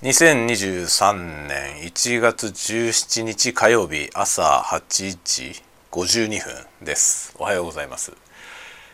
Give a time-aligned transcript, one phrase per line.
[0.00, 5.60] 2023年1月17日火曜日朝8時
[5.90, 7.34] 52分です。
[7.36, 8.12] おはようございます。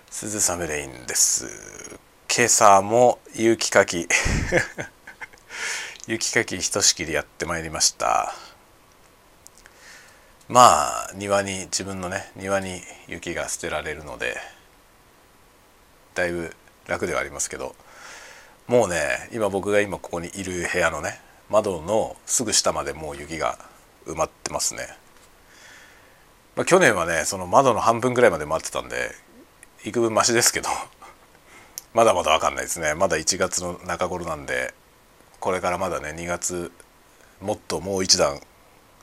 [0.09, 1.45] 鈴雨レインです。
[2.35, 4.09] 今朝も雪かき。
[6.09, 8.35] 雪かきひとしきりやってまいりました。
[10.49, 14.41] まあ庭に自分のね庭に雪が捨てられるので
[16.15, 17.77] だいぶ楽ではありますけど
[18.67, 23.59] もうね今僕が今ここにいる部屋のね窓のすぐ下までもう雪が
[24.07, 24.89] 埋まってますね、
[26.57, 29.11] まあ、去年はねその窓の半分ぐらいまで埋まってたんで
[29.85, 30.71] 幾分マシですけど
[31.93, 32.95] まだまだ分かんないですね。
[32.95, 34.75] まだ1月の中頃なんで
[35.39, 36.73] これからまだね2月
[37.41, 38.41] もっともう一段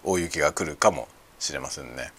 [0.04, 1.08] 大雪が来るかも
[1.40, 2.12] しれませんね。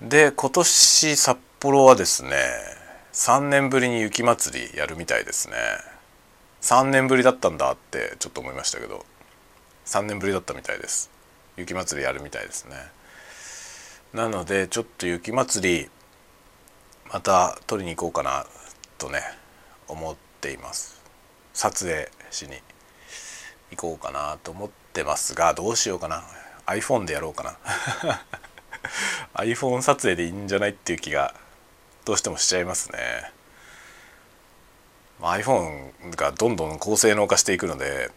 [0.00, 2.36] で今年札幌はですね
[3.12, 5.89] 3年ぶりに雪まつりやるみたいですね。
[6.62, 9.04] 3年ぶりだったんだってちょっと思いましたけど。
[9.86, 11.10] 3年ぶりだったみたいです。
[11.56, 12.76] 雪まつりやるみたいですね。
[14.12, 15.88] なのでちょっと雪まつり
[17.12, 18.46] また撮りに行こうかな
[18.98, 19.20] とね
[19.88, 21.00] 思っています。
[21.54, 22.52] 撮影しに
[23.72, 26.22] 行こうかなと思ってますがどうしようかな。
[26.66, 27.42] iPhone でやろうか
[28.04, 28.20] な。
[29.34, 31.34] iPhone 撮影でいいんじゃないっていう気が
[32.04, 33.32] どうしてもしちゃいますね。
[35.20, 38.10] iPhone がどんどん高性能化していくので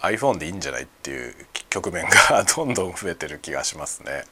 [0.00, 1.34] iPhone でいいんじゃないっていう
[1.70, 4.24] 局面が どんどん増えてる気がしますね。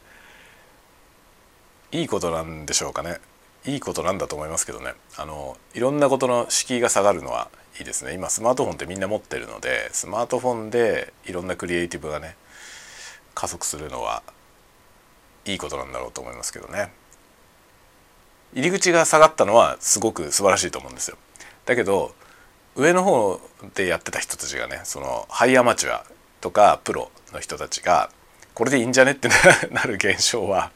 [1.93, 3.21] いいことなんでしょうかね。
[3.67, 4.95] いいことなんだと思いますけどね。
[5.17, 8.13] あのいろんなことの敷居が下がるのはいいですね。
[8.13, 12.37] 今スマートフォンってみんな持ってるのでスマートフォンでいろんなクリエイティブがね
[13.35, 14.23] 加速するのは
[15.45, 16.93] いいことなんだろうと思いますけどね。
[18.55, 21.17] 入り口が下がったのはすごく素晴らしいと思うんですよ。
[21.67, 22.15] だけど
[22.77, 23.41] 上の方
[23.75, 26.05] でやってた人たちがねそのハイアマチュア
[26.41, 28.11] とかプロの人たちが
[28.55, 29.29] これでいいんじゃねって
[29.71, 30.71] なる現象は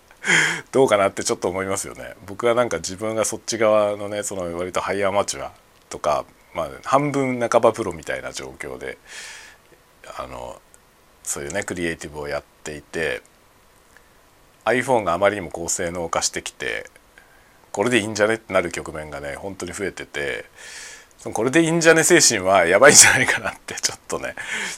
[0.73, 2.15] どうかなってちょっと思いますよね。
[2.27, 5.53] 僕はなんか自分がそっち側のねその割とハイアマチュア
[5.89, 6.25] とか、
[6.55, 8.99] まあ、半分半ばプロみたいな状況で
[10.17, 10.61] あの
[11.23, 13.23] そういうねクリエイティブをやっていて
[14.65, 16.87] iPhone があまりにも高性能化してきて
[17.73, 20.47] これでいいんじゃねってなる局面がね本当に増えてて
[21.25, 24.35] これでいいんじゃね精神はやばいんじゃないかなってちょっとね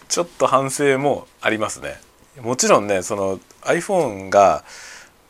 [0.08, 2.00] ちょっと反省もありますね。
[2.40, 4.64] もちろんねその iPhone が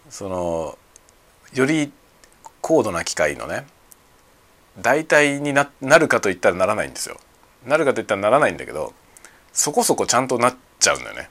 [0.09, 0.78] その
[1.53, 1.93] より
[2.60, 3.66] 高度な機械のね
[4.81, 7.19] 代替になるかといったらならないんですよ。
[7.66, 8.94] なるかといったらならないんだけど
[9.53, 11.28] そこそこちゃんとなっちゃうんだよね。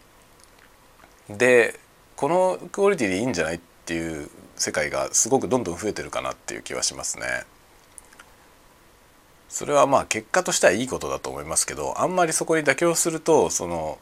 [1.30, 1.80] で
[2.18, 7.46] このクオリティでいいんじゃないっていう世界がすごくどんどん増えてるかなっていう気はしますね。
[9.50, 13.98] それはまあ結果としてはいいことだと思いますけどあんまりそこに妥協するとその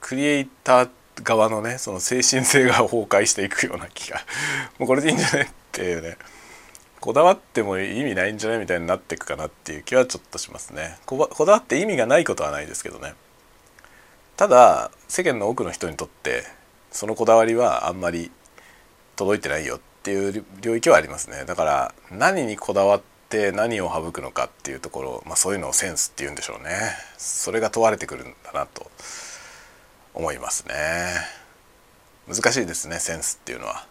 [0.00, 0.88] クリエイター
[1.22, 4.20] 側のねその精神性が崩壊していくような気が
[4.78, 6.16] もうこれでいいんじゃないっていうね
[7.00, 10.98] こだわっても意味ないんじゃないみたいになっていくかなっていう気はちょっとしますね。
[11.06, 13.14] こだわって意味がないことはないですけどね。
[14.36, 16.44] ただ世間の多くの人にとって
[16.90, 18.32] そのこだわりはあんまり
[19.14, 21.44] 届いてないよっていう領域はありますね。
[21.44, 26.70] だから何にこだわって何を省くのかっていうところ、まあ、そういうのをセンスっていうんでしょうね。
[27.18, 28.88] それが問われてくるんだなと
[30.14, 30.74] 思いますね。
[32.28, 33.86] 難しいですねセンスっていうのは。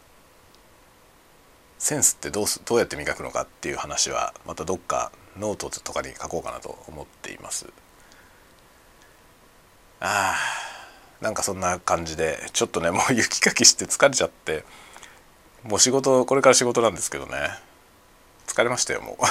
[1.77, 7.67] センスってどうすどうやって磨くのかっていう話はまたどっかノートとかに書こうかなと思っています。
[9.99, 14.63] あーなんかそんな感じでちょっとねもう雪かきして疲れちゃって
[15.63, 17.35] もう仕事これから仕事なんですけどね。
[18.47, 19.25] 疲れましたよもう。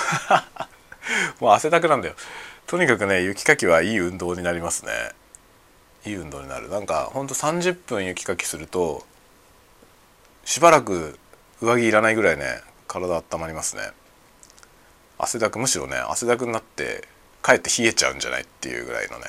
[1.42, 2.14] もう汗だくなんだよ。
[2.66, 4.92] とにかくね雪かきはいい運動になりますね。
[6.06, 6.68] いい運動になる。
[6.68, 9.06] なんかほんと30分雪かきすると
[10.44, 11.18] しばらく
[11.60, 13.90] 上着いらないぐらいね体温まりますね。
[15.18, 17.06] 汗だくむしろね汗だくになって
[17.42, 19.26] かえって冷えちゃうんじゃないっていうぐらいのね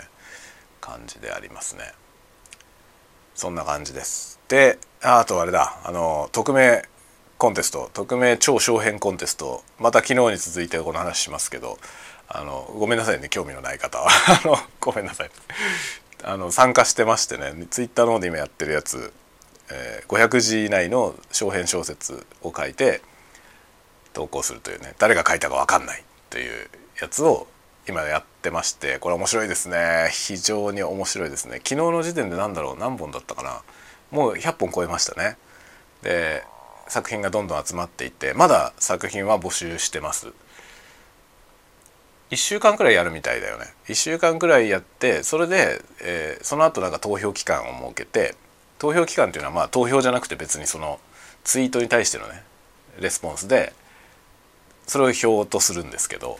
[0.81, 1.93] 感じでありますね。
[3.35, 4.39] そんな感じです。
[4.47, 5.79] であとあれだ。
[5.83, 6.87] あの匿名
[7.45, 11.77] コンテスト匿名超小編コンテストまた昨日に続いてこの話しますけど
[12.27, 14.09] あのごめんなさいね興味のない方は。
[14.43, 15.31] あのごめんなさい。
[16.23, 19.13] あの参加してましてねツイッターの方で今やってるやつ、
[19.69, 23.03] えー、500字以内の小編小説を書いて
[24.13, 26.67] 投稿するというね誰が書いたか分かんないという
[26.99, 27.45] やつを
[27.87, 30.09] 今やってましてこれ面白いですね。
[30.11, 31.57] 非常に面白いですね。
[31.57, 33.61] 昨日の時点で何だろう何本だったかな。
[34.09, 35.37] もう100本超えましたね。
[36.01, 36.43] で
[36.87, 40.33] 作品がどんどん集まっていてまだ作品は募集してます
[42.31, 48.35] 1週間くらいやるみたいだよね1週間くらいやってそれで、えー、その後なんか投票期間を設けて
[48.79, 50.99] 投票期間っていうのはまあ投票じゃなくて別にその
[51.43, 52.43] ツイートに対してのね
[52.99, 53.73] レスポンスで
[54.87, 56.39] それを票とするんですけど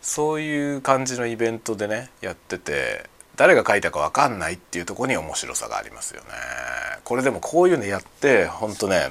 [0.00, 6.28] そういう感じのイベントでねやってて誰が書いたか分かんないっていうとこに面白さがありますよね。
[7.04, 9.10] これでもこういうのやってほんとね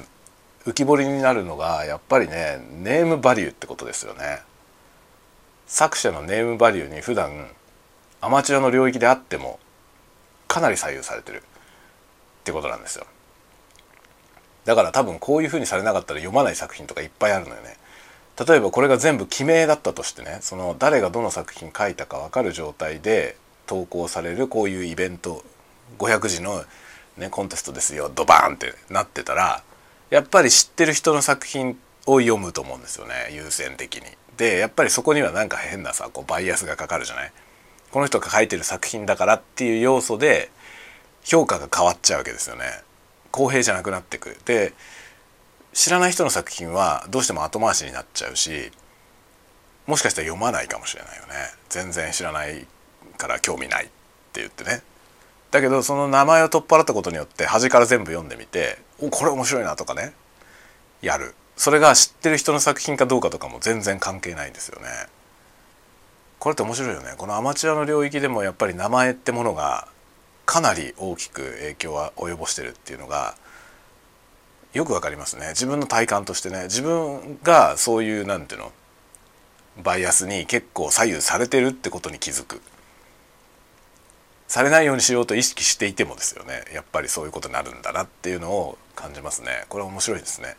[0.66, 4.40] 浮き彫りになるのがやっぱりねネームバリューってことですよね。
[5.66, 7.48] 作者のネームバリューに普段
[8.20, 9.58] アマチュアの領域であっても
[10.48, 11.42] かなり左右されてるっ
[12.44, 13.06] てことなんですよ。
[14.64, 17.76] だから多分こういう風にされなかったら読まない作品とかいっぱいあるのよね。
[18.44, 23.36] 例えばこれが全部記名だったとしてねその誰がどの作品書いたか分かる状態で
[23.66, 25.42] 投稿されるこういうイベント
[25.98, 26.62] 500字の、
[27.16, 29.62] ね、コンテストですよドバーンってなってたら
[30.10, 34.02] やっぱり知ってる人の作品を読むと思うんですよね優先的に。
[34.36, 37.32] でやっぱりそこにはなんか変なさこうバイアスがかかるじゃない？
[37.90, 40.50] この人が書いてる作品だからっていう要素で
[41.24, 42.64] 評価が変わっちゃうわけですよね。
[43.32, 44.72] 公平じゃなくなってくるで
[45.74, 48.72] 知らない人の作品はどうしても後回しになっちゃうし
[49.86, 51.34] もしかしたら読まないかもしれないよね
[51.68, 52.66] 全然知らない
[53.18, 53.88] から興味ないっ
[54.32, 54.80] て言ってね
[55.50, 60.12] だけどその名前を取っ払ったことによって端から全部読んでみてこれ面白いなとかね。
[61.02, 61.34] やる。
[61.56, 64.88] それが知ってる人の作品かどうかとかも全然関係ないんですよね。
[66.38, 67.14] これって面白いよね。
[67.16, 69.88] このアマチュアの領域でもやっぱり名前ってものが
[70.44, 73.36] かなり大きく影響は及ぼしてるっていうのが
[74.74, 75.48] よくわかりますね。
[75.48, 76.64] 自分の体感としてね。
[76.64, 78.72] 自分がそういうなんていうの
[79.82, 82.60] バイアスに結構左右されてるってことに気づく。
[84.48, 86.64] されないようにしようと意識していてもですよね。
[86.72, 89.64] やっぱりそういうことになるんだなっていうのを感じますね。
[89.68, 90.56] これは面白いですね、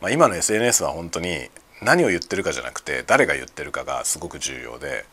[0.00, 1.48] まあ、今の SNS は本当に
[1.82, 5.04] 何を言ってるかじゃなくて誰が言ってるかがすごく重要で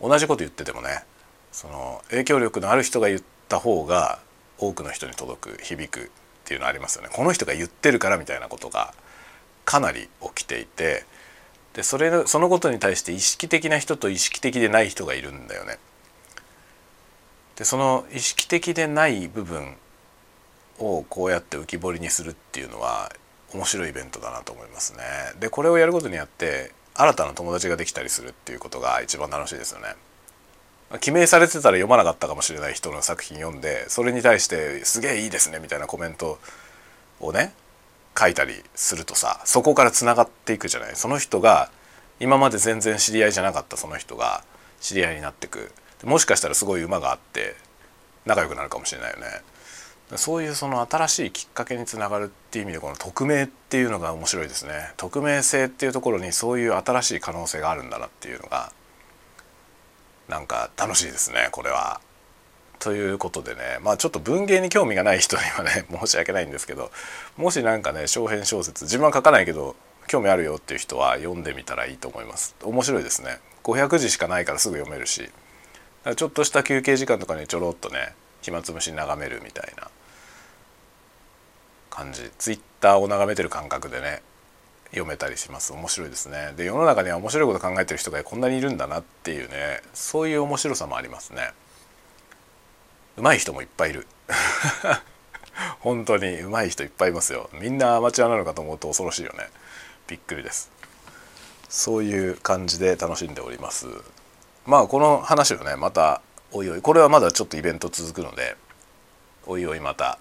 [0.00, 1.04] 同じこと言っててもね
[1.52, 4.18] その影響力のある人が言った方が
[4.58, 6.08] 多くの人に届く響くっ
[6.44, 7.10] ていうのありますよね。
[7.12, 8.94] この人が言ってるからみたいなことが
[9.64, 11.04] かなり起きていて
[11.74, 15.78] でそれそのことに対して意識的な人と意識的でない人がいるんだよね。
[17.56, 19.76] でその意識的でない部分
[20.78, 23.10] をこうやって浮き彫りにするっていうのは
[23.54, 25.02] 面白いイベントだなと思いますね。
[25.40, 29.94] でこれをやることによって新たな友達ができたりするっていうことが一番楽しいですよね。
[31.00, 36.38] 記名されてたら読まなかったかもしれない人の作品読んでそれに対して「すげえいいですね」みたいなコメント
[37.20, 37.52] をね
[38.16, 41.70] 書いたりするとさそこからつながっていくじゃないその人が
[42.20, 44.44] 今まで全然知り合いじゃなかったその人が
[44.80, 45.72] 知り合いになってく
[46.04, 47.56] もしかしたらすごい馬があって
[48.24, 49.26] 仲良くなるかもしれないよね。
[50.14, 54.92] そういうその新しいきっかけにつながるっていう意味でこの匿名っていうのが面白いですね。
[54.96, 58.72] 匿名性っていうところにそういう新しい可能性があるんだなっていうのが
[60.28, 62.00] なんか楽しいですねこれは。
[62.78, 66.92] ということでねまあちょっと文芸に興味がない人にはね 申し訳ないんですけど
[67.36, 69.74] もし何かね小編小説自分は書かないけど
[70.06, 72.54] 興味あるよっていう人は読んでみたらいいと思います。
[72.62, 73.40] 面白いですね。
[73.64, 75.30] 500字しかないからすぐ読めるし。
[76.14, 79.88] ちょっとした休憩時間とかにちょろっとね暇つぶし眺めるみたいな
[81.90, 82.30] 感じ。
[82.38, 84.22] ツイッターを眺めてる感覚でね
[84.90, 85.72] 読めたりします。
[85.72, 86.52] 面白いですね。
[86.56, 91.52] で世の中には面白いこと考えてる人がこんなにいるんだなっていうねそういう面白さもありますね。
[93.16, 94.06] 上手い人もいっぱいいる。
[95.80, 97.48] 本当に上手い人いっぱいいますよ。
[97.54, 99.48] みんなアマチュアなのかと思うと恐ろしいよね。
[100.06, 100.70] びっくりです。
[101.68, 103.86] そういう感じで楽しんでおります。
[104.66, 106.20] まあこの話をねまた
[106.52, 108.56] おいおいこれはまだちょっとイベント続くので
[109.46, 110.18] おいおいまた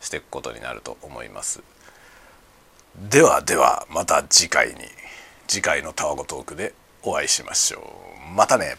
[0.00, 1.62] していくことになると思います。
[3.10, 4.74] ではではまた次回に
[5.46, 7.80] 次回のタワゴトークでお会いしましょ
[8.32, 8.34] う。
[8.34, 8.76] またね。